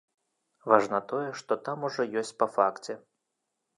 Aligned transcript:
Важна 0.71 1.01
тое, 1.11 1.27
што 1.41 1.57
там 1.67 1.87
ужо 1.91 2.01
ёсць 2.23 2.35
па 2.41 2.47
факце. 2.59 2.93